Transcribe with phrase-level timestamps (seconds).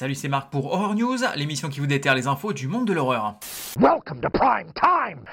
[0.00, 2.94] Salut, c'est Marc pour Horror News, l'émission qui vous déterre les infos du monde de
[2.94, 3.34] l'horreur.
[3.78, 5.26] Welcome to prime time.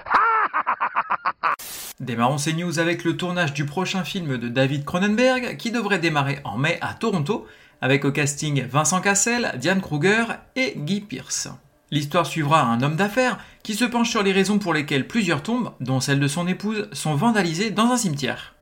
[2.02, 6.42] Démarrons ces news avec le tournage du prochain film de David Cronenberg qui devrait démarrer
[6.44, 7.48] en mai à Toronto,
[7.80, 10.26] avec au casting Vincent Cassel, Diane Kruger
[10.58, 11.48] et Guy Pearce.
[11.90, 15.72] L'histoire suivra un homme d'affaires qui se penche sur les raisons pour lesquelles plusieurs tombes,
[15.80, 18.56] dont celle de son épouse, sont vandalisées dans un cimetière.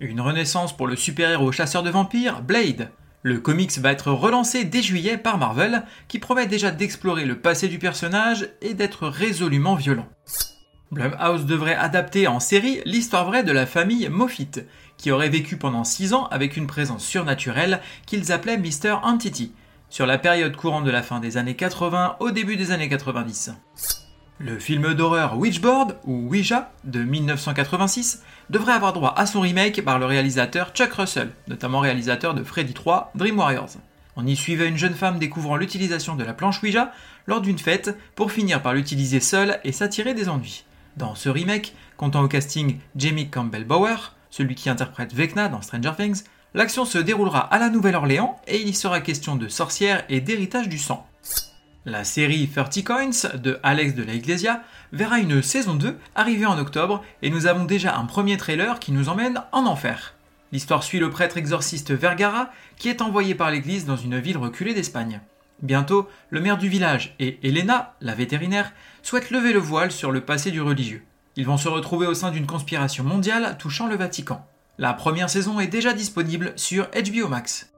[0.00, 2.90] Une renaissance pour le super-héros chasseur de vampires, Blade.
[3.22, 7.68] Le comics va être relancé dès juillet par Marvel, qui promet déjà d'explorer le passé
[7.68, 10.08] du personnage et d'être résolument violent.
[10.90, 14.64] Blumhouse devrait adapter en série l'histoire vraie de la famille Moffitt,
[14.96, 18.98] qui aurait vécu pendant 6 ans avec une présence surnaturelle qu'ils appelaient Mr.
[19.02, 19.52] Entity,
[19.90, 23.52] sur la période courant de la fin des années 80 au début des années 90.
[24.42, 29.98] Le film d'horreur Witchboard, ou Ouija, de 1986, devrait avoir droit à son remake par
[29.98, 33.72] le réalisateur Chuck Russell, notamment réalisateur de Freddy 3, Dream Warriors.
[34.16, 36.90] On y suivait une jeune femme découvrant l'utilisation de la planche Ouija
[37.26, 40.64] lors d'une fête pour finir par l'utiliser seule et s'attirer des ennuis.
[40.96, 43.96] Dans ce remake, comptant au casting Jamie Campbell Bower,
[44.30, 46.22] celui qui interprète Vecna dans Stranger Things,
[46.54, 50.70] l'action se déroulera à la Nouvelle-Orléans et il y sera question de sorcières et d'héritage
[50.70, 51.06] du sang.
[51.86, 56.58] La série 30 Coins de Alex de la Iglesia verra une saison 2 arriver en
[56.58, 60.12] octobre et nous avons déjà un premier trailer qui nous emmène en enfer.
[60.52, 64.74] L'histoire suit le prêtre exorciste Vergara qui est envoyé par l'église dans une ville reculée
[64.74, 65.22] d'Espagne.
[65.62, 70.20] Bientôt, le maire du village et Elena, la vétérinaire, souhaitent lever le voile sur le
[70.20, 71.02] passé du religieux.
[71.36, 74.46] Ils vont se retrouver au sein d'une conspiration mondiale touchant le Vatican.
[74.76, 77.72] La première saison est déjà disponible sur HBO Max.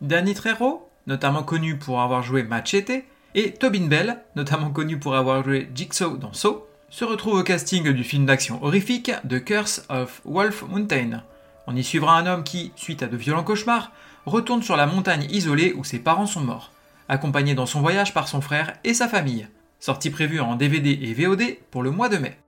[0.00, 3.04] Danny Trejo, notamment connu pour avoir joué Machete,
[3.36, 7.92] et Tobin Bell, notamment connu pour avoir joué Jigsaw dans Saw, se retrouve au casting
[7.92, 11.22] du film d'action horrifique The Curse of Wolf Mountain.
[11.66, 13.92] On y suivra un homme qui, suite à de violents cauchemars,
[14.24, 16.72] retourne sur la montagne isolée où ses parents sont morts,
[17.10, 19.46] accompagné dans son voyage par son frère et sa famille.
[19.80, 22.38] Sortie prévue en DVD et VOD pour le mois de mai.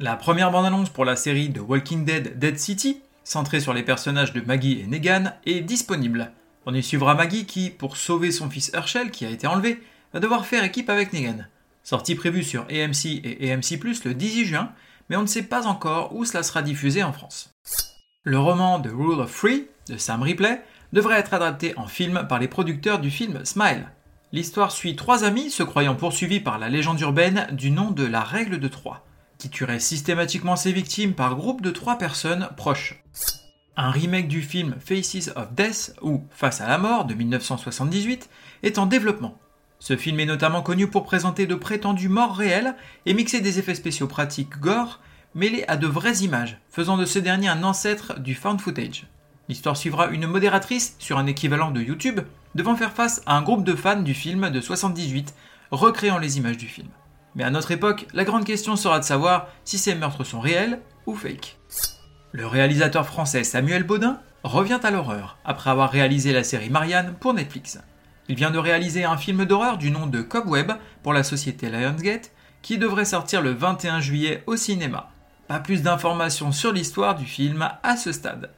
[0.00, 4.32] La première bande-annonce pour la série The Walking Dead Dead City, centrée sur les personnages
[4.32, 6.32] de Maggie et Negan, est disponible.
[6.66, 9.80] On y suivra Maggie qui, pour sauver son fils Herschel qui a été enlevé,
[10.12, 11.44] va devoir faire équipe avec Negan.
[11.82, 14.72] Sortie prévue sur AMC et AMC Plus le 18 juin,
[15.08, 17.50] mais on ne sait pas encore où cela sera diffusé en France.
[18.24, 22.38] Le roman The Rule of Three de Sam Ripley devrait être adapté en film par
[22.38, 23.88] les producteurs du film Smile.
[24.32, 28.20] L'histoire suit trois amis se croyant poursuivis par la légende urbaine du nom de la
[28.20, 29.06] règle de Troie,
[29.38, 33.02] qui tuerait systématiquement ses victimes par groupe de trois personnes proches.
[33.76, 38.28] Un remake du film Faces of Death ou Face à la mort de 1978
[38.62, 39.38] est en développement.
[39.80, 42.74] Ce film est notamment connu pour présenter de prétendus morts réels
[43.06, 45.00] et mixer des effets spéciaux pratiques gore
[45.34, 49.06] mêlés à de vraies images, faisant de ce dernier un ancêtre du found footage.
[49.48, 52.20] L'histoire suivra une modératrice sur un équivalent de YouTube
[52.54, 55.34] devant faire face à un groupe de fans du film de 78
[55.70, 56.88] recréant les images du film.
[57.34, 60.80] Mais à notre époque, la grande question sera de savoir si ces meurtres sont réels
[61.06, 61.56] ou fake.
[62.32, 67.32] Le réalisateur français Samuel Baudin revient à l'horreur après avoir réalisé la série Marianne pour
[67.32, 67.78] Netflix.
[68.30, 70.72] Il vient de réaliser un film d'horreur du nom de Cobweb
[71.02, 72.30] pour la société Lionsgate
[72.60, 75.10] qui devrait sortir le 21 juillet au cinéma.
[75.46, 78.50] Pas plus d'informations sur l'histoire du film à ce stade.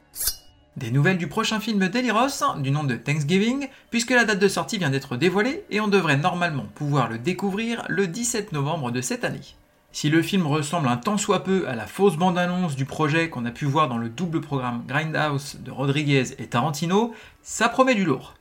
[0.75, 4.77] Des nouvelles du prochain film d'Eliros, du nom de Thanksgiving, puisque la date de sortie
[4.77, 9.23] vient d'être dévoilée et on devrait normalement pouvoir le découvrir le 17 novembre de cette
[9.23, 9.55] année.
[9.93, 13.45] Si le film ressemble un tant soit peu à la fausse bande-annonce du projet qu'on
[13.45, 18.03] a pu voir dans le double programme Grindhouse de Rodriguez et Tarantino, ça promet du
[18.03, 18.33] lourd.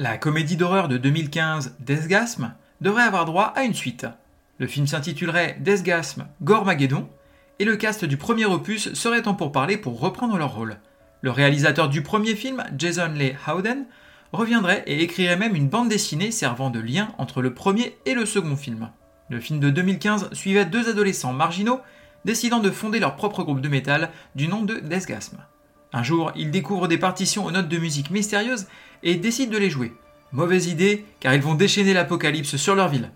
[0.00, 4.06] La comédie d'horreur de 2015 Desgasm devrait avoir droit à une suite.
[4.58, 7.08] Le film s'intitulerait Desgasm Gormageddon
[7.58, 10.76] et le cast du premier opus serait en pourparlers pour reprendre leur rôle.
[11.20, 13.86] Le réalisateur du premier film, Jason Lee Howden,
[14.30, 18.24] reviendrait et écrirait même une bande dessinée servant de lien entre le premier et le
[18.24, 18.90] second film.
[19.30, 21.80] Le film de 2015 suivait deux adolescents marginaux
[22.24, 25.38] décidant de fonder leur propre groupe de métal du nom de Desgasm.
[25.92, 28.66] Un jour, ils découvrent des partitions aux notes de musique mystérieuses
[29.02, 29.92] et décident de les jouer.
[30.32, 33.10] Mauvaise idée, car ils vont déchaîner l'apocalypse sur leur ville.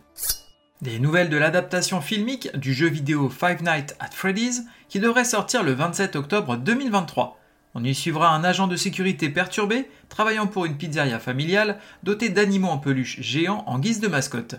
[0.81, 5.63] Des nouvelles de l'adaptation filmique du jeu vidéo Five Nights at Freddy's qui devrait sortir
[5.63, 7.39] le 27 octobre 2023.
[7.75, 12.69] On y suivra un agent de sécurité perturbé, travaillant pour une pizzeria familiale, dotée d'animaux
[12.69, 14.57] en peluche géants en guise de mascotte.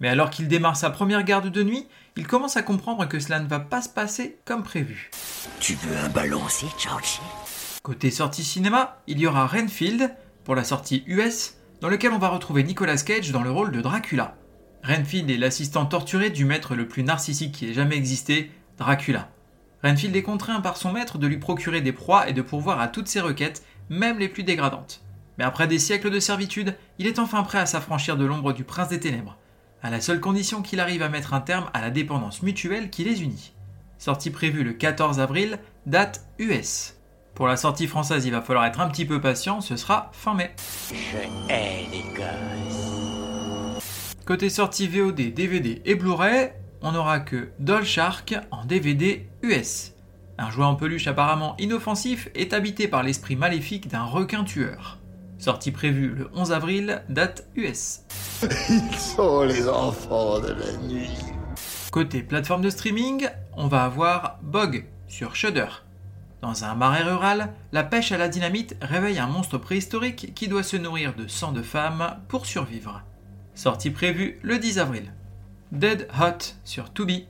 [0.00, 3.40] Mais alors qu'il démarre sa première garde de nuit, il commence à comprendre que cela
[3.40, 5.10] ne va pas se passer comme prévu.
[5.60, 7.20] Tu veux un ballon aussi, Georgie?
[7.84, 12.30] Côté sortie cinéma, il y aura Renfield, pour la sortie US, dans lequel on va
[12.30, 14.38] retrouver Nicolas Cage dans le rôle de Dracula.
[14.82, 19.28] Renfield est l'assistant torturé du maître le plus narcissique qui ait jamais existé, Dracula.
[19.82, 22.88] Renfield est contraint par son maître de lui procurer des proies et de pourvoir à
[22.88, 25.02] toutes ses requêtes, même les plus dégradantes.
[25.36, 28.64] Mais après des siècles de servitude, il est enfin prêt à s'affranchir de l'ombre du
[28.64, 29.36] prince des ténèbres,
[29.82, 33.04] à la seule condition qu'il arrive à mettre un terme à la dépendance mutuelle qui
[33.04, 33.52] les unit.
[33.98, 36.94] Sortie prévue le 14 avril, date US.
[37.34, 40.34] Pour la sortie française, il va falloir être un petit peu patient, ce sera fin
[40.34, 40.54] mai.
[40.88, 44.14] Je hais les gosses.
[44.24, 49.94] Côté sortie VOD, DVD et Blu-ray, on n'aura que Doll Shark en DVD US.
[50.38, 54.98] Un jouet en peluche apparemment inoffensif est habité par l'esprit maléfique d'un requin tueur.
[55.38, 58.02] Sortie prévue le 11 avril, date US.
[58.70, 61.10] Ils sont les enfants de la nuit.
[61.90, 65.66] Côté plateforme de streaming, on va avoir Bog sur Shudder.
[66.44, 70.62] Dans un marais rural, la pêche à la dynamite réveille un monstre préhistorique qui doit
[70.62, 73.00] se nourrir de sang de femmes pour survivre.
[73.54, 75.14] Sortie prévue le 10 avril.
[75.72, 77.24] Dead Hot sur Tubi.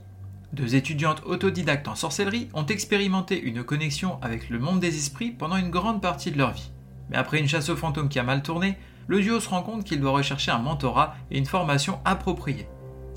[0.51, 5.55] Deux étudiantes autodidactes en sorcellerie ont expérimenté une connexion avec le monde des esprits pendant
[5.55, 6.71] une grande partie de leur vie.
[7.09, 8.77] Mais après une chasse aux fantômes qui a mal tourné,
[9.07, 12.67] le duo se rend compte qu'il doit rechercher un mentorat et une formation appropriée.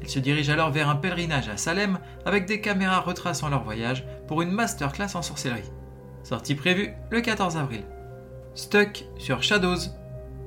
[0.00, 4.06] Il se dirige alors vers un pèlerinage à Salem avec des caméras retraçant leur voyage
[4.28, 5.72] pour une masterclass en sorcellerie.
[6.28, 7.84] Sortie prévue le 14 avril.
[8.54, 9.78] Stuck sur Shadows.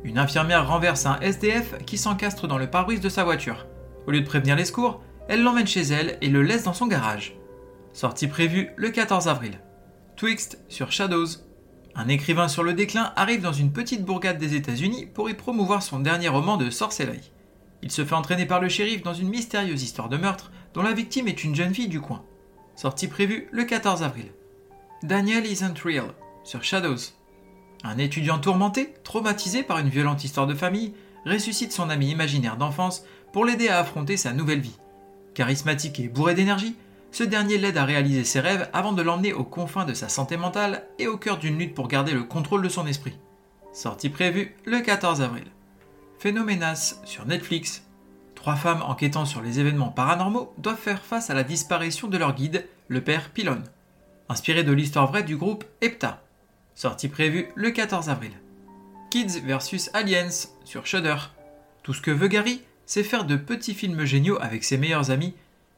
[0.03, 3.65] Une infirmière renverse un SDF qui s'encastre dans le pare-brise de sa voiture.
[4.05, 6.85] Au lieu de prévenir les secours, elle l'emmène chez elle et le laisse dans son
[6.85, 7.35] garage.
[7.93, 9.59] Sortie prévue le 14 avril.
[10.17, 11.25] Twixt sur Shadows.
[11.95, 15.81] Un écrivain sur le déclin arrive dans une petite bourgade des États-Unis pour y promouvoir
[15.81, 17.31] son dernier roman de sorcellerie.
[17.81, 20.93] Il se fait entraîner par le shérif dans une mystérieuse histoire de meurtre dont la
[20.93, 22.23] victime est une jeune fille du coin.
[22.75, 24.31] Sortie prévue le 14 avril.
[25.03, 26.13] Daniel Isn't Real
[26.43, 27.13] sur Shadows.
[27.83, 30.93] Un étudiant tourmenté, traumatisé par une violente histoire de famille,
[31.25, 33.03] ressuscite son ami imaginaire d'enfance
[33.33, 34.77] pour l'aider à affronter sa nouvelle vie.
[35.33, 36.75] Charismatique et bourré d'énergie,
[37.11, 40.37] ce dernier l'aide à réaliser ses rêves avant de l'emmener aux confins de sa santé
[40.37, 43.17] mentale et au cœur d'une lutte pour garder le contrôle de son esprit.
[43.73, 45.45] Sortie prévue le 14 avril.
[46.19, 47.87] Phénoménas sur Netflix.
[48.35, 52.35] Trois femmes enquêtant sur les événements paranormaux doivent faire face à la disparition de leur
[52.35, 53.63] guide, le père Pylone.
[54.31, 56.23] Inspiré de l'histoire vraie du groupe EPTA.
[56.73, 58.31] Sortie prévue le 14 avril.
[59.09, 61.17] Kids vs Aliens sur Shudder.
[61.83, 65.35] Tout ce que veut Gary, c'est faire de petits films géniaux avec ses meilleurs amis,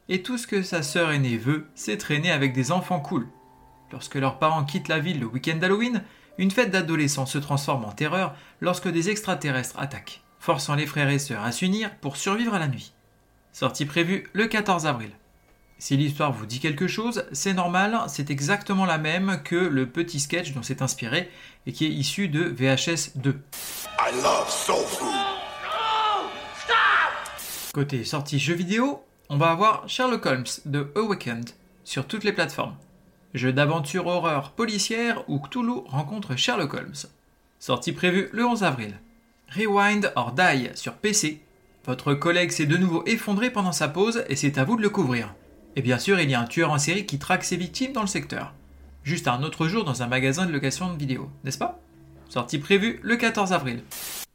[0.08, 3.26] et tout ce que sa sœur aînée veut, c'est traîner avec des enfants cool.
[3.90, 6.04] Lorsque leurs parents quittent la ville le week-end d'Halloween,
[6.38, 11.18] une fête d'adolescents se transforme en terreur lorsque des extraterrestres attaquent, forçant les frères et
[11.18, 12.92] sœurs à s'unir pour survivre à la nuit.
[13.50, 15.10] Sortie prévue le 14 avril.
[15.84, 20.18] Si l'histoire vous dit quelque chose, c'est normal, c'est exactement la même que le petit
[20.18, 21.28] sketch dont c'est inspiré
[21.66, 23.38] et qui est issu de VHS 2.
[23.98, 25.10] I love soul food.
[27.74, 31.50] Côté sortie jeux vidéo, on va avoir Sherlock Holmes de Awakened
[31.84, 32.76] sur toutes les plateformes.
[33.34, 36.94] Jeu d'aventure horreur policière où Cthulhu rencontre Sherlock Holmes.
[37.58, 38.98] Sortie prévue le 11 avril.
[39.54, 41.42] Rewind or Die sur PC.
[41.84, 44.88] Votre collègue s'est de nouveau effondré pendant sa pause et c'est à vous de le
[44.88, 45.34] couvrir.
[45.76, 48.00] Et bien sûr, il y a un tueur en série qui traque ses victimes dans
[48.00, 48.54] le secteur.
[49.02, 51.80] Juste un autre jour dans un magasin de location de vidéos, n'est-ce pas?
[52.28, 53.82] Sortie prévue le 14 avril.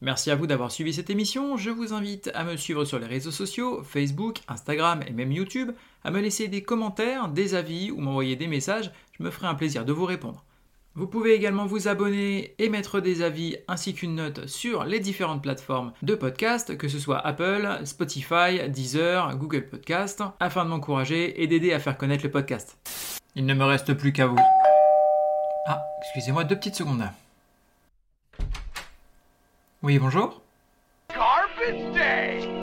[0.01, 1.57] Merci à vous d'avoir suivi cette émission.
[1.57, 5.71] Je vous invite à me suivre sur les réseaux sociaux, Facebook, Instagram et même YouTube,
[6.03, 8.91] à me laisser des commentaires, des avis ou m'envoyer des messages.
[9.17, 10.45] Je me ferai un plaisir de vous répondre.
[10.99, 15.41] Vous pouvez également vous abonner et mettre des avis ainsi qu'une note sur les différentes
[15.41, 21.47] plateformes de podcast, que ce soit Apple, Spotify, Deezer, Google Podcast, afin de m'encourager et
[21.47, 22.77] d'aider à faire connaître le podcast.
[23.35, 24.35] Il ne me reste plus qu'à vous.
[25.67, 27.13] Ah, excusez-moi deux petites secondes là.
[29.81, 30.41] Oui, bonjour
[31.15, 32.58] Garbage day!